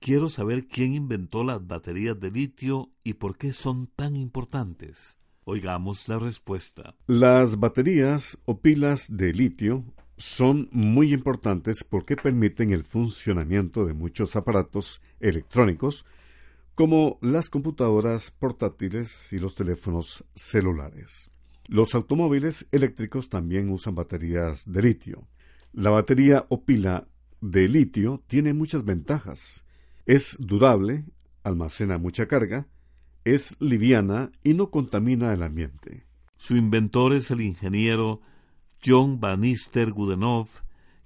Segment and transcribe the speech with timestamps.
[0.00, 5.18] Quiero saber quién inventó las baterías de litio y por qué son tan importantes.
[5.44, 6.94] Oigamos la respuesta.
[7.06, 9.84] Las baterías o pilas de litio
[10.16, 16.04] son muy importantes porque permiten el funcionamiento de muchos aparatos electrónicos
[16.74, 21.30] como las computadoras portátiles y los teléfonos celulares.
[21.66, 25.26] Los automóviles eléctricos también usan baterías de litio.
[25.72, 27.08] La batería o pila
[27.40, 29.64] de litio tiene muchas ventajas.
[30.04, 31.04] Es durable,
[31.42, 32.68] almacena mucha carga,
[33.24, 36.06] es liviana y no contamina el ambiente.
[36.36, 38.20] Su inventor es el ingeniero
[38.84, 40.48] John Bannister Goodenough,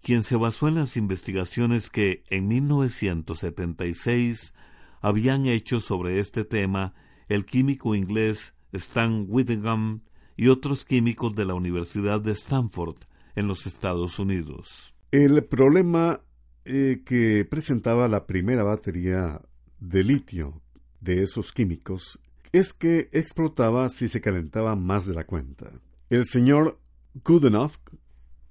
[0.02, 4.54] quien se basó en las investigaciones que en 1976
[5.00, 6.94] habían hecho sobre este tema
[7.28, 10.00] el químico inglés Stan Whittingham
[10.38, 12.96] y otros químicos de la Universidad de Stanford
[13.34, 14.94] en los Estados Unidos.
[15.10, 16.20] El problema
[16.64, 19.42] eh, que presentaba la primera batería
[19.80, 20.62] de litio
[21.00, 22.20] de esos químicos
[22.52, 25.72] es que explotaba si se calentaba más de la cuenta.
[26.08, 26.78] El señor
[27.24, 27.72] Goodenough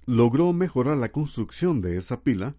[0.04, 2.54] logró mejorar la construcción de esa pila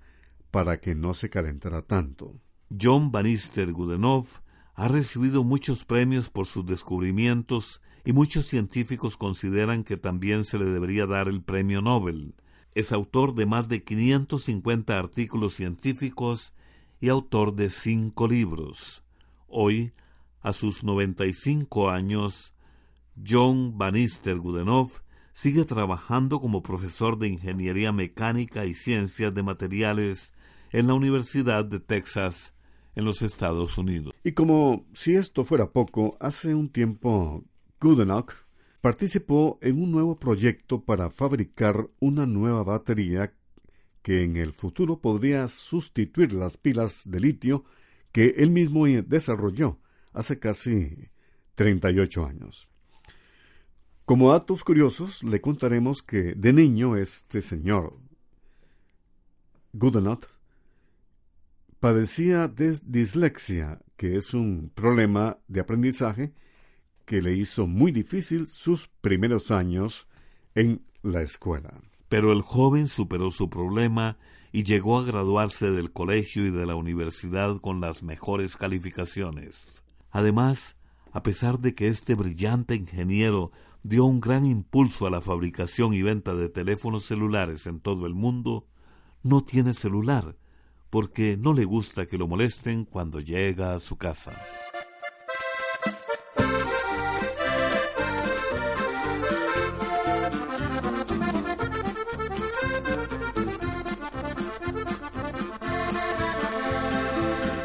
[0.50, 2.42] para que no se calentara tanto.
[2.82, 4.28] John Bannister Goodenough
[4.74, 10.66] ha recibido muchos premios por sus descubrimientos y muchos científicos consideran que también se le
[10.66, 12.36] debería dar el premio Nobel.
[12.76, 16.54] Es autor de más de 550 artículos científicos
[17.02, 19.04] y autor de cinco libros.
[19.48, 19.94] Hoy,
[20.42, 22.54] a sus 95 años,
[23.28, 24.92] John Bannister Goodenough
[25.34, 30.34] sigue trabajando como profesor de Ingeniería Mecánica y Ciencias de Materiales
[30.72, 32.54] en la Universidad de Texas,
[32.96, 34.14] en los Estados Unidos.
[34.24, 37.44] Y como si esto fuera poco, hace un tiempo
[37.80, 38.32] Goodenough
[38.82, 43.34] participó en un nuevo proyecto para fabricar una nueva batería
[44.02, 47.66] que en el futuro podría sustituir las pilas de litio
[48.12, 49.80] que él mismo desarrolló
[50.14, 51.10] hace casi
[51.56, 52.68] 38 años.
[54.06, 58.00] Como datos curiosos, le contaremos que de niño este señor
[59.74, 60.26] Goodenough
[61.80, 66.34] padecía de dislexia, que es un problema de aprendizaje
[67.10, 70.08] que le hizo muy difícil sus primeros años
[70.54, 71.82] en la escuela.
[72.08, 74.20] Pero el joven superó su problema
[74.52, 79.84] y llegó a graduarse del colegio y de la universidad con las mejores calificaciones.
[80.12, 80.78] Además,
[81.12, 83.52] a pesar de que este brillante ingeniero
[83.82, 88.14] dio un gran impulso a la fabricación y venta de teléfonos celulares en todo el
[88.14, 88.68] mundo,
[89.24, 90.38] no tiene celular,
[90.92, 94.40] porque no le gusta que lo molesten cuando llega a su casa.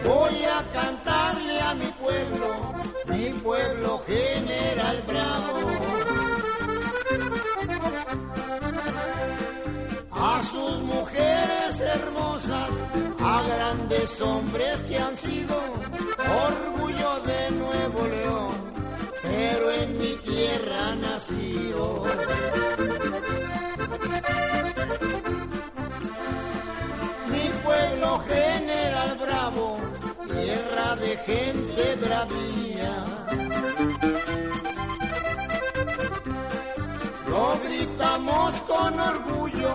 [0.04, 2.74] Voy a cantarle a mi pueblo,
[3.06, 5.54] mi pueblo general bravo.
[10.10, 12.70] A sus mujeres hermosas,
[13.18, 15.56] a grandes hombres que han sido
[16.48, 18.54] orgullo de Nuevo León,
[19.22, 22.04] pero en mi tierra nacido.
[31.16, 33.04] Gente bravía.
[37.28, 39.74] Lo gritamos con orgullo,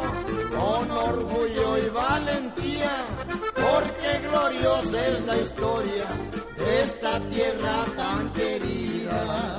[0.56, 2.92] con orgullo y valentía,
[3.56, 6.06] porque gloriosa es la historia
[6.58, 9.58] de esta tierra tan querida.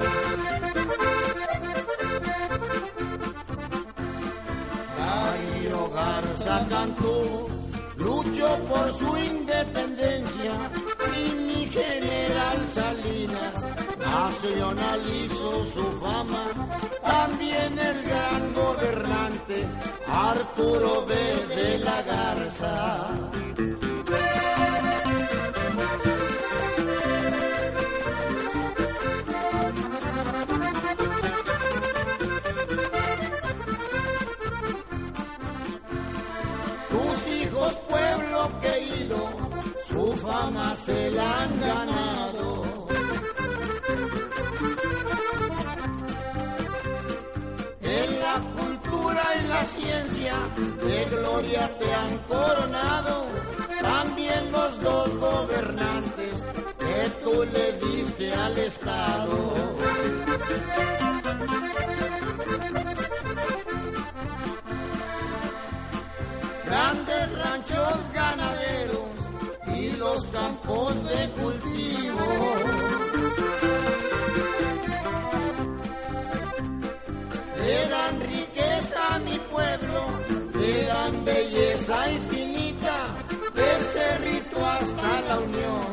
[4.99, 7.49] Darío Garza Cantú
[7.97, 10.53] luchó por su independencia
[11.17, 13.55] y general Salinas
[13.99, 16.44] nacionalizó su fama.
[17.02, 19.67] También el gran gobernante
[20.06, 21.14] Arturo B.
[21.55, 23.80] de la Garza.
[40.40, 42.48] Fama se la han ganado.
[47.82, 50.34] En la cultura y la ciencia,
[50.84, 53.26] de gloria te han coronado.
[53.82, 56.34] También los dos gobernantes
[56.84, 59.38] que tú le diste al Estado.
[70.70, 72.26] Campos de cultivo.
[77.58, 80.02] Le dan riqueza mi pueblo,
[80.55, 83.14] le dan belleza infinita,
[83.55, 85.87] del cerrito hasta la unión,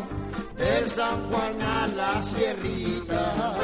[0.57, 3.55] del San Juan a la sierrita.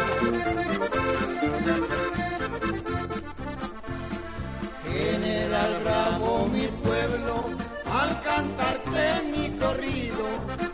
[4.86, 7.50] General Bravo, mi pueblo,
[7.92, 10.73] al cantarte mi corrido,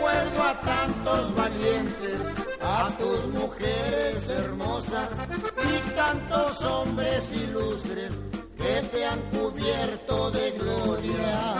[0.00, 2.20] recuerdo a tantos valientes,
[2.62, 8.12] a tus mujeres hermosas y tantos hombres ilustres
[8.56, 11.54] que te han cubierto de gloria.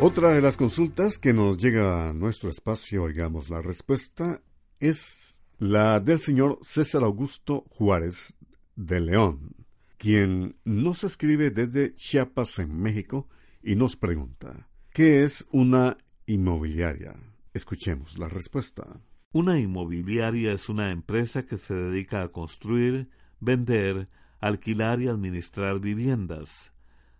[0.00, 4.40] Otra de las consultas que nos llega a nuestro espacio, oigamos la respuesta,
[4.80, 8.36] es la del señor César Augusto Juárez
[8.76, 9.54] de León,
[9.96, 13.28] quien nos escribe desde Chiapas, en México,
[13.60, 14.67] y nos pregunta,
[14.98, 15.96] ¿qué es una
[16.26, 17.14] inmobiliaria?
[17.54, 19.00] Escuchemos la respuesta.
[19.30, 23.08] Una inmobiliaria es una empresa que se dedica a construir,
[23.38, 24.08] vender,
[24.40, 26.72] alquilar y administrar viviendas.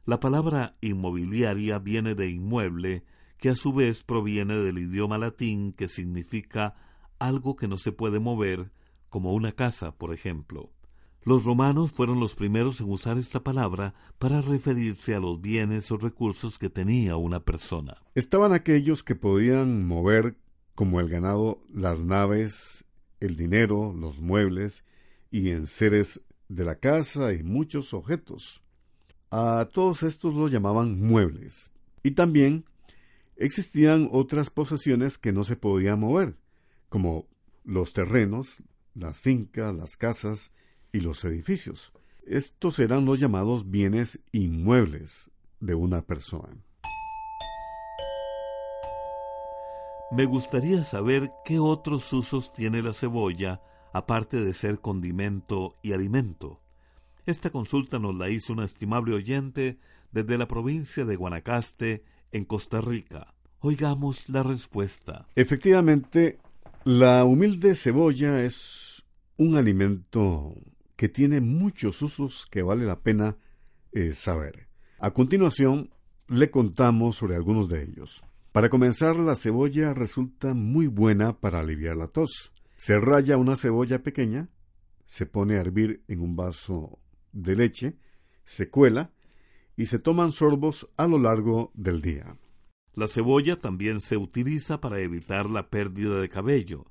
[0.04, 3.04] La palabra inmobiliaria viene de inmueble,
[3.36, 6.74] que a su vez proviene del idioma latín que significa
[7.20, 8.72] algo que no se puede mover,
[9.08, 10.72] como una casa, por ejemplo.
[11.28, 15.98] Los romanos fueron los primeros en usar esta palabra para referirse a los bienes o
[15.98, 17.98] recursos que tenía una persona.
[18.14, 20.38] Estaban aquellos que podían mover,
[20.74, 22.86] como el ganado, las naves,
[23.20, 24.86] el dinero, los muebles
[25.30, 28.62] y enseres de la casa y muchos objetos.
[29.30, 31.70] A todos estos los llamaban muebles.
[32.02, 32.64] Y también
[33.36, 36.38] existían otras posesiones que no se podían mover,
[36.88, 37.26] como
[37.64, 38.62] los terrenos,
[38.94, 40.52] las fincas, las casas
[40.92, 41.92] y los edificios.
[42.26, 45.30] Estos eran los llamados bienes inmuebles
[45.60, 46.56] de una persona.
[50.10, 53.60] Me gustaría saber qué otros usos tiene la cebolla,
[53.92, 56.60] aparte de ser condimento y alimento.
[57.26, 59.78] Esta consulta nos la hizo un estimable oyente
[60.12, 63.34] desde la provincia de Guanacaste, en Costa Rica.
[63.60, 65.26] Oigamos la respuesta.
[65.34, 66.38] Efectivamente,
[66.84, 69.04] la humilde cebolla es
[69.36, 70.54] un alimento
[70.98, 73.36] que tiene muchos usos que vale la pena
[73.92, 74.66] eh, saber.
[74.98, 75.90] A continuación,
[76.26, 78.24] le contamos sobre algunos de ellos.
[78.50, 82.52] Para comenzar, la cebolla resulta muy buena para aliviar la tos.
[82.74, 84.48] Se raya una cebolla pequeña,
[85.06, 86.98] se pone a hervir en un vaso
[87.30, 87.96] de leche,
[88.42, 89.12] se cuela
[89.76, 92.36] y se toman sorbos a lo largo del día.
[92.94, 96.86] La cebolla también se utiliza para evitar la pérdida de cabello.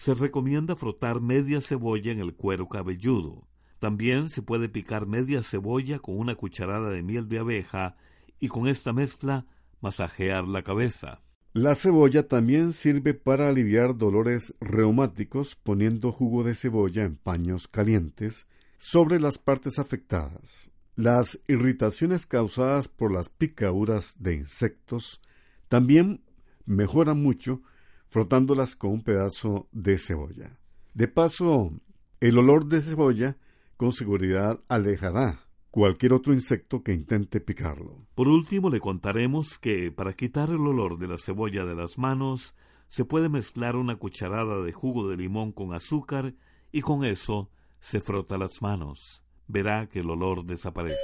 [0.00, 3.46] Se recomienda frotar media cebolla en el cuero cabelludo.
[3.80, 7.98] También se puede picar media cebolla con una cucharada de miel de abeja
[8.38, 9.44] y con esta mezcla
[9.82, 11.20] masajear la cabeza.
[11.52, 18.46] La cebolla también sirve para aliviar dolores reumáticos poniendo jugo de cebolla en paños calientes
[18.78, 20.70] sobre las partes afectadas.
[20.96, 25.20] Las irritaciones causadas por las picaduras de insectos
[25.68, 26.22] también
[26.64, 27.60] mejoran mucho
[28.10, 30.58] frotándolas con un pedazo de cebolla.
[30.92, 31.72] De paso,
[32.20, 33.38] el olor de cebolla
[33.76, 35.40] con seguridad alejará
[35.70, 38.06] cualquier otro insecto que intente picarlo.
[38.14, 42.54] Por último, le contaremos que para quitar el olor de la cebolla de las manos,
[42.88, 46.34] se puede mezclar una cucharada de jugo de limón con azúcar
[46.72, 50.96] y con eso se frota las manos verá que el olor desaparece.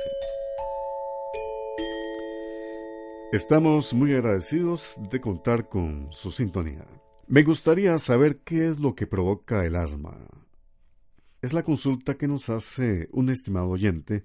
[3.33, 6.87] Estamos muy agradecidos de contar con su sintonía.
[7.27, 10.17] Me gustaría saber qué es lo que provoca el asma.
[11.43, 14.25] Es la consulta que nos hace un estimado oyente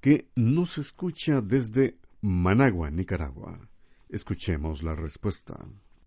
[0.00, 3.68] que nos escucha desde Managua, Nicaragua.
[4.08, 5.58] Escuchemos la respuesta.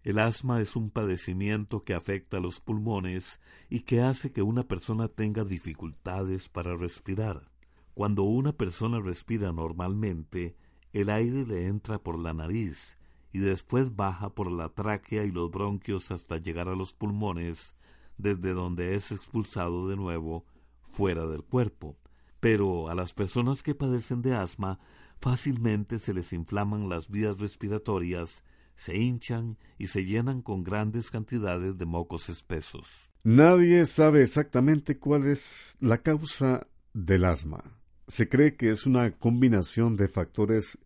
[0.04, 4.63] El asma es un padecimiento que afecta a los pulmones y que hace que una
[4.63, 7.52] persona tenga dificultades para respirar.
[7.94, 10.56] Cuando una persona respira normalmente,
[10.94, 12.98] el aire le entra por la nariz
[13.32, 17.76] y después baja por la tráquea y los bronquios hasta llegar a los pulmones,
[18.18, 20.46] desde donde es expulsado de nuevo
[20.92, 21.98] fuera del cuerpo.
[22.40, 24.80] Pero a las personas que padecen de asma
[25.20, 28.44] fácilmente se les inflaman las vías respiratorias
[28.76, 33.12] se hinchan y se llenan con grandes cantidades de mocos espesos.
[33.24, 37.64] Nadie sabe exactamente cuál es la causa del asma.
[38.08, 40.78] Se cree que es una combinación de factores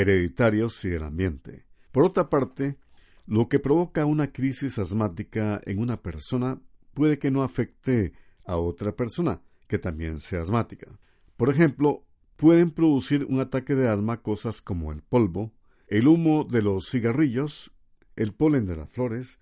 [0.00, 1.66] hereditarios y del ambiente.
[1.92, 2.78] Por otra parte,
[3.26, 6.60] lo que provoca una crisis asmática en una persona
[6.94, 8.12] puede que no afecte
[8.44, 10.98] a otra persona que también sea asmática.
[11.36, 12.04] Por ejemplo,
[12.36, 15.52] pueden producir un ataque de asma cosas como el polvo,
[15.88, 17.70] el humo de los cigarrillos,
[18.16, 19.38] el polen de las flores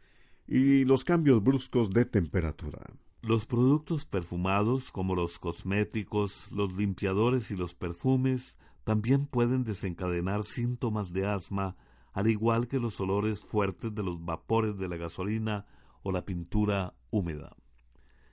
[0.47, 2.81] y los cambios bruscos de temperatura.
[3.23, 11.13] Los productos perfumados como los cosméticos, los limpiadores y los perfumes también pueden desencadenar síntomas
[11.13, 11.77] de asma,
[12.15, 15.67] al igual que los olores fuertes de los vapores de la gasolina
[16.03, 17.55] o la pintura húmeda.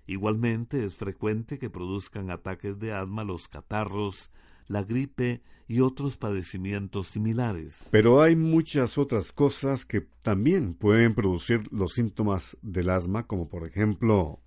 [0.07, 4.31] Igualmente es frecuente que produzcan ataques de asma los catarros,
[4.67, 7.89] la gripe y otros padecimientos similares.
[7.91, 13.67] Pero hay muchas otras cosas que también pueden producir los síntomas del asma, como por
[13.67, 14.39] ejemplo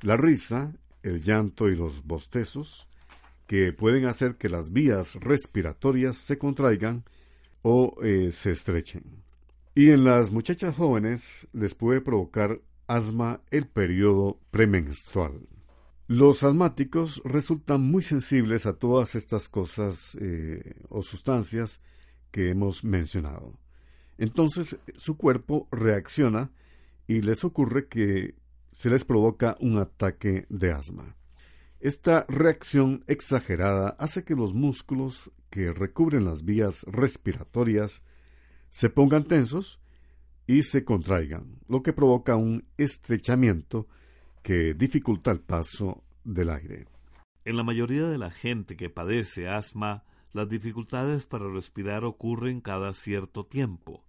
[0.00, 2.87] la risa, el llanto y los bostezos,
[3.48, 7.04] que pueden hacer que las vías respiratorias se contraigan
[7.62, 9.24] o eh, se estrechen.
[9.74, 15.48] Y en las muchachas jóvenes les puede provocar asma el periodo premenstrual.
[16.06, 21.80] Los asmáticos resultan muy sensibles a todas estas cosas eh, o sustancias
[22.30, 23.58] que hemos mencionado.
[24.18, 26.50] Entonces su cuerpo reacciona
[27.06, 28.34] y les ocurre que
[28.72, 31.16] se les provoca un ataque de asma.
[31.80, 38.02] Esta reacción exagerada hace que los músculos que recubren las vías respiratorias
[38.68, 39.80] se pongan tensos
[40.48, 43.86] y se contraigan, lo que provoca un estrechamiento
[44.42, 46.86] que dificulta el paso del aire.
[47.44, 52.92] En la mayoría de la gente que padece asma, las dificultades para respirar ocurren cada
[52.92, 54.04] cierto tiempo.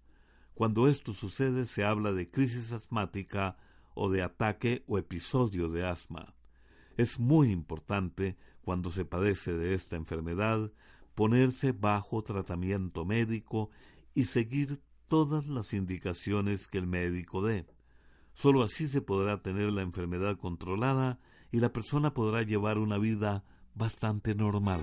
[0.55, 3.57] Cuando esto sucede se habla de crisis asmática
[3.93, 6.33] o de ataque o episodio de asma.
[6.99, 10.69] Es muy importante, cuando se padece de esta enfermedad,
[11.15, 13.69] ponerse bajo tratamiento médico
[14.13, 17.65] y seguir todas las indicaciones que el médico dé.
[18.33, 21.21] Solo así se podrá tener la enfermedad controlada
[21.53, 24.81] y la persona podrá llevar una vida bastante normal.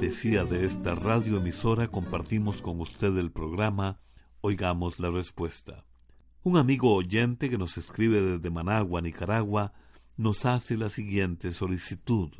[0.00, 4.00] De esta radioemisora compartimos con usted el programa
[4.40, 5.84] Oigamos la Respuesta.
[6.42, 9.74] Un amigo oyente que nos escribe desde Managua, Nicaragua,
[10.16, 12.30] nos hace la siguiente solicitud.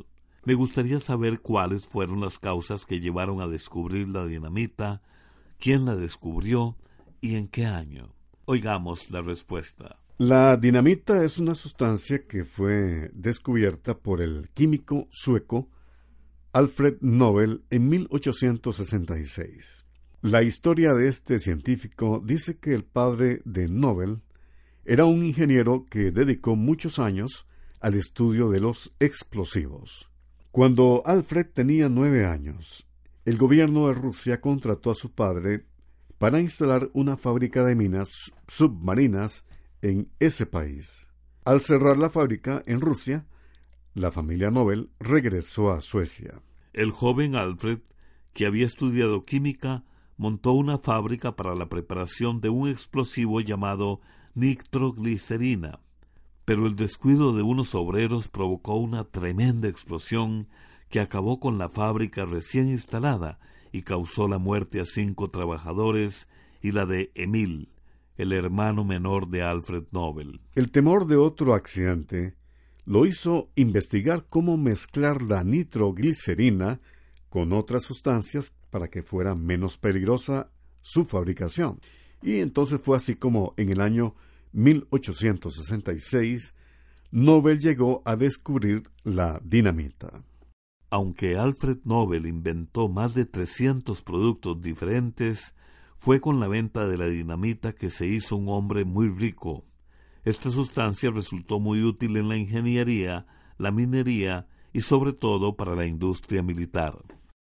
[0.43, 5.03] Me gustaría saber cuáles fueron las causas que llevaron a descubrir la dinamita,
[5.59, 6.77] quién la descubrió
[7.21, 8.15] y en qué año.
[8.45, 9.99] Oigamos la respuesta.
[10.17, 15.69] La dinamita es una sustancia que fue descubierta por el químico sueco
[16.53, 19.85] Alfred Nobel en 1866.
[20.21, 24.21] La historia de este científico dice que el padre de Nobel
[24.83, 27.47] era un ingeniero que dedicó muchos años
[27.79, 30.11] al estudio de los explosivos.
[30.51, 32.85] Cuando Alfred tenía nueve años,
[33.23, 35.67] el gobierno de Rusia contrató a su padre
[36.17, 39.45] para instalar una fábrica de minas submarinas
[39.81, 41.07] en ese país.
[41.45, 43.25] Al cerrar la fábrica en Rusia,
[43.93, 46.41] la familia Nobel regresó a Suecia.
[46.73, 47.79] El joven Alfred,
[48.33, 49.83] que había estudiado química,
[50.17, 54.01] montó una fábrica para la preparación de un explosivo llamado
[54.33, 55.79] nitroglicerina.
[56.45, 60.47] Pero el descuido de unos obreros provocó una tremenda explosión
[60.89, 63.39] que acabó con la fábrica recién instalada
[63.71, 66.27] y causó la muerte a cinco trabajadores
[66.61, 67.69] y la de Emil,
[68.17, 70.41] el hermano menor de Alfred Nobel.
[70.55, 72.35] El temor de otro accidente
[72.85, 76.79] lo hizo investigar cómo mezclar la nitroglicerina
[77.29, 80.49] con otras sustancias para que fuera menos peligrosa
[80.81, 81.79] su fabricación.
[82.21, 84.15] Y entonces fue así como en el año
[84.53, 86.53] 1866
[87.11, 90.23] Nobel llegó a descubrir la dinamita.
[90.89, 95.53] Aunque Alfred Nobel inventó más de 300 productos diferentes,
[95.97, 99.65] fue con la venta de la dinamita que se hizo un hombre muy rico.
[100.23, 103.25] Esta sustancia resultó muy útil en la ingeniería,
[103.57, 106.97] la minería y sobre todo para la industria militar.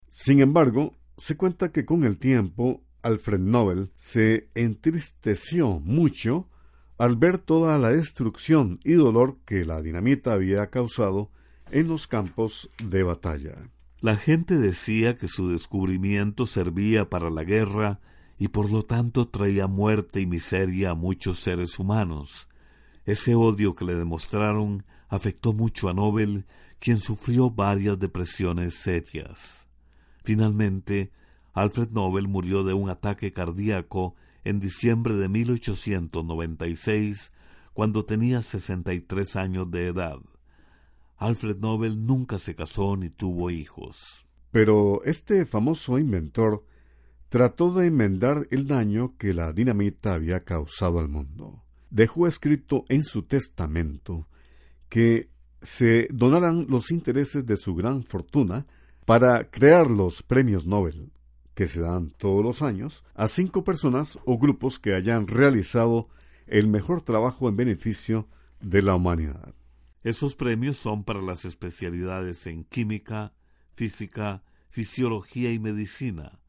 [0.08, 6.50] Sin embargo, se cuenta que con el tiempo Alfred Nobel se entristeció mucho
[6.98, 11.32] al ver toda la destrucción y dolor que la dinamita había causado
[11.72, 13.56] en los campos de batalla.
[14.02, 18.00] La gente decía que su descubrimiento servía para la guerra
[18.38, 22.50] y por lo tanto traía muerte y miseria a muchos seres humanos.
[23.06, 26.46] Ese odio que le demostraron afectó mucho a Nobel,
[26.80, 29.68] quien sufrió varias depresiones serias.
[30.24, 31.12] Finalmente,
[31.54, 37.32] Alfred Nobel murió de un ataque cardíaco en diciembre de 1896,
[37.74, 40.20] cuando tenía 63 años de edad.
[41.18, 44.26] Alfred Nobel nunca se casó ni tuvo hijos.
[44.52, 46.66] Pero este famoso inventor
[47.30, 51.64] trató de enmendar el daño que la dinamita había causado al mundo.
[51.92, 54.28] Dejó escrito en su testamento
[54.90, 55.30] que
[55.62, 58.66] se donaran los intereses de su gran fortuna
[59.06, 61.12] para crear los premios Nobel,
[61.54, 66.10] que se dan todos los años, a cinco personas o grupos que hayan realizado
[66.48, 68.28] el mejor trabajo en beneficio
[68.62, 69.54] de la humanidad.
[70.04, 73.34] Esos premios son para las especialidades en química,
[73.74, 76.40] física, fisiología y medicina,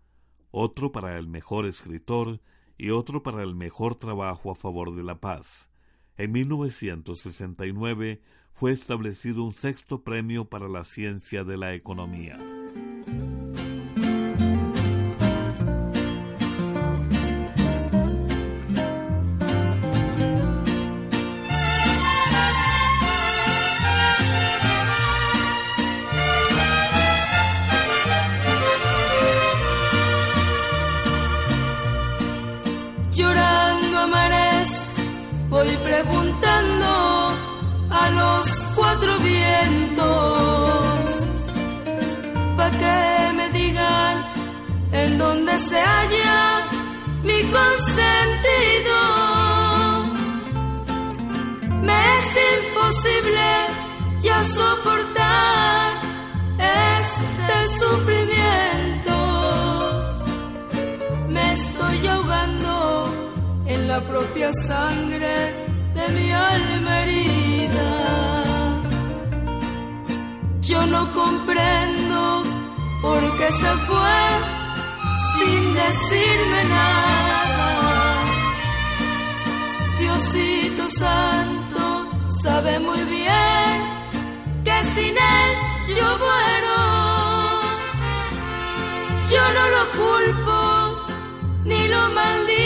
[0.50, 2.40] otro para el mejor escritor
[2.82, 5.70] y otro para el mejor trabajo a favor de la paz.
[6.16, 12.40] En 1969 fue establecido un sexto premio para la ciencia de la economía.
[45.72, 46.68] Se halla
[47.28, 48.98] mi consentido.
[51.86, 53.48] Me es imposible
[54.20, 55.92] ya soportar
[57.82, 59.16] sufrimiento.
[61.28, 62.74] Me estoy ahogando
[63.66, 65.36] en la propia sangre
[65.96, 67.90] de mi alma herida.
[70.60, 72.42] Yo no comprendo
[73.02, 74.61] por qué se fue
[75.42, 77.40] sin decirme nada.
[79.98, 81.82] Diosito Santo
[82.42, 83.74] sabe muy bien
[84.64, 85.50] que sin él
[85.98, 86.78] yo muero.
[89.32, 90.58] Yo no lo culpo
[91.64, 92.61] ni lo maldigo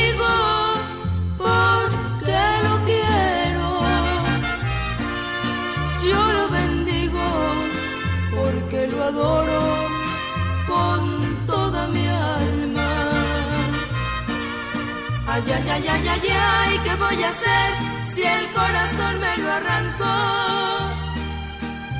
[15.36, 17.70] Ay, ay, ay, ay, ay, ay, ¿qué voy a hacer
[18.14, 20.16] si el corazón me lo arrancó?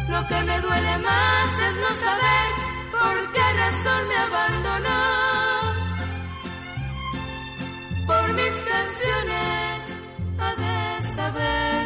[0.09, 2.47] Lo que me duele más es no saber
[2.97, 5.03] por qué razón me abandonó.
[8.07, 9.83] Por mis canciones
[10.39, 11.81] ha de saber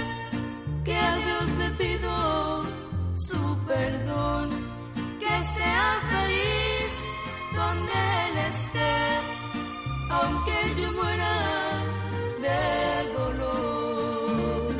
[0.85, 2.65] que a Dios le pido
[3.27, 4.51] su perdón,
[5.19, 6.70] que sea feliz
[10.11, 11.33] aunque yo muera
[12.42, 14.75] de dolor.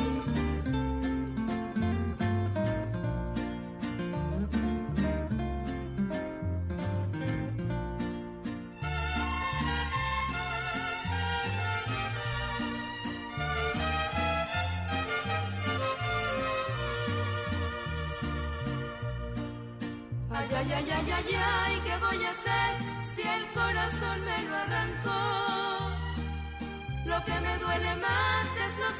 [20.33, 22.80] Ay, ay, ay, ay, ay, ¿qué voy a hacer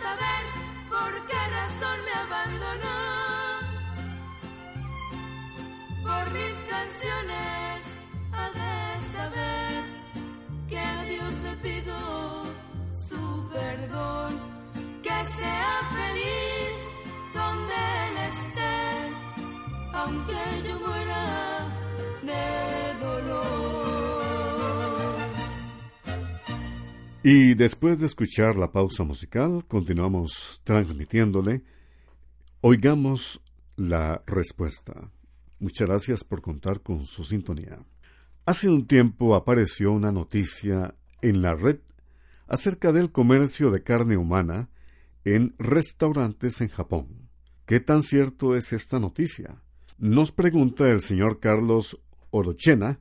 [0.01, 0.43] saber
[0.89, 2.99] por qué razón me abandonó.
[6.07, 7.77] Por mis canciones
[8.37, 8.75] ha de
[9.15, 9.79] saber
[10.69, 11.97] que a Dios le pido
[13.07, 14.31] su perdón,
[15.03, 16.77] que sea feliz
[17.33, 18.77] donde Él esté,
[19.93, 21.50] aunque yo muera
[27.23, 31.61] Y después de escuchar la pausa musical, continuamos transmitiéndole.
[32.61, 33.41] Oigamos
[33.75, 35.11] la respuesta.
[35.59, 37.77] Muchas gracias por contar con su sintonía.
[38.47, 41.77] Hace un tiempo apareció una noticia en la red
[42.47, 44.69] acerca del comercio de carne humana
[45.23, 47.29] en restaurantes en Japón.
[47.67, 49.61] ¿Qué tan cierto es esta noticia?
[49.99, 52.99] Nos pregunta el señor Carlos Orochena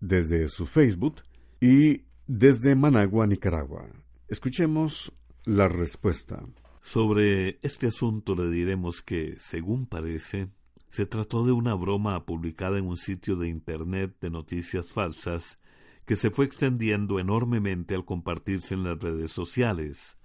[0.00, 1.16] desde su Facebook
[1.60, 3.86] y desde Managua, Nicaragua.
[4.28, 5.12] Escuchemos
[5.44, 6.44] la respuesta.
[6.80, 10.48] Sobre este asunto le diremos que, según parece,
[10.90, 15.58] se trató de una broma publicada en un sitio de Internet de noticias falsas
[16.04, 20.18] que se fue extendiendo enormemente al compartirse en las redes sociales.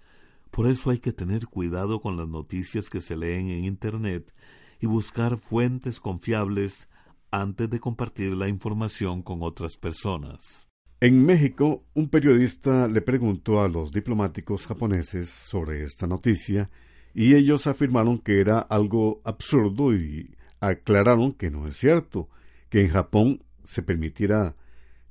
[0.51, 4.33] Por eso hay que tener cuidado con las noticias que se leen en Internet
[4.79, 6.89] y buscar fuentes confiables
[7.31, 10.66] antes de compartir la información con otras personas.
[10.99, 16.71] En México, un periodista le preguntó a los diplomáticos japoneses sobre esta noticia
[17.13, 22.29] y ellos afirmaron que era algo absurdo y aclararon que no es cierto,
[22.69, 24.55] que en Japón se permitiera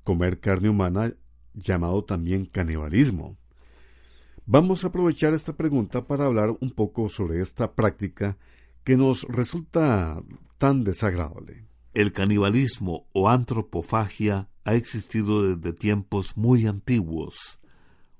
[0.02, 1.14] comer carne humana
[1.54, 3.36] llamado también canibalismo.
[4.44, 8.38] Vamos a aprovechar esta pregunta para hablar un poco sobre esta práctica
[8.82, 10.20] que nos resulta
[10.58, 11.64] tan desagradable.
[11.96, 17.58] El canibalismo o antropofagia ha existido desde tiempos muy antiguos.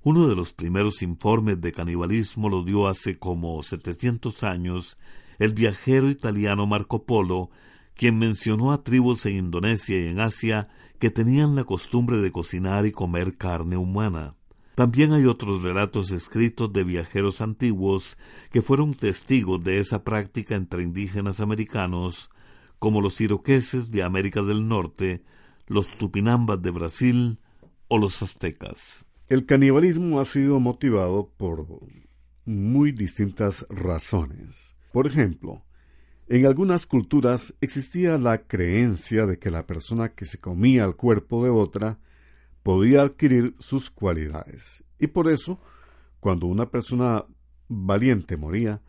[0.03, 4.97] Uno de los primeros informes de canibalismo lo dio hace como 700 años
[5.39, 7.51] el viajero italiano Marco Polo,
[7.95, 10.67] quien mencionó a tribus en Indonesia y en Asia
[10.99, 14.37] que tenían la costumbre de cocinar y comer carne humana.
[14.75, 18.17] También hay otros relatos escritos de viajeros antiguos
[18.51, 22.31] que fueron testigos de esa práctica entre indígenas americanos,
[22.79, 25.23] como los iroqueses de América del Norte,
[25.67, 27.39] los tupinambas de Brasil
[27.89, 29.05] o los aztecas.
[29.29, 31.67] El canibalismo ha sido motivado por
[32.45, 34.77] muy distintas razones.
[34.93, 35.65] Por ejemplo,
[36.29, 41.45] en algunas culturas existía la creencia de que la persona que se comía el cuerpo
[41.45, 41.99] de otra
[42.63, 44.83] podía adquirir sus cualidades.
[44.99, 45.61] Y por eso,
[46.21, 47.25] cuando una persona
[47.69, 48.83] valiente moría,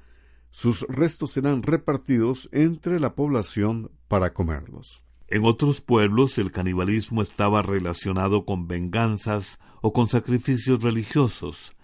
[0.58, 5.04] sus restos eran repartidos entre la población para comerlos.
[5.28, 11.76] En otros pueblos el canibalismo estaba relacionado con venganzas o con sacrificios religiosos.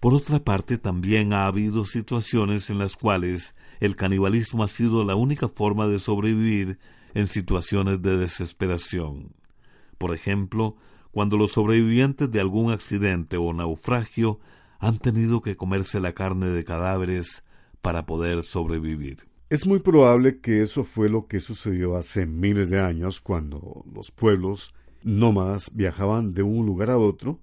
[0.00, 5.14] Por otra parte, también ha habido situaciones en las cuales el canibalismo ha sido la
[5.14, 6.80] única forma de sobrevivir
[7.14, 9.36] en situaciones de desesperación.
[9.98, 10.74] Por ejemplo,
[11.12, 14.40] cuando los sobrevivientes de algún accidente o naufragio
[14.80, 17.44] han tenido que comerse la carne de cadáveres
[17.86, 19.28] para poder sobrevivir.
[19.48, 24.10] Es muy probable que eso fue lo que sucedió hace miles de años cuando los
[24.10, 27.38] pueblos nómadas viajaban de un lugar a otro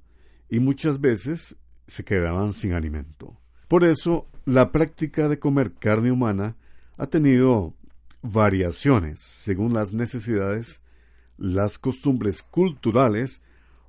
[0.49, 1.55] y muchas veces
[1.87, 3.37] se quedaban sin alimento.
[3.69, 6.57] Por eso, la práctica de comer carne humana
[6.97, 7.73] ha tenido
[8.21, 10.81] variaciones según las necesidades,
[11.37, 13.41] las costumbres culturales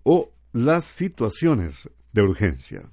[0.04, 2.92] o las situaciones de urgencia.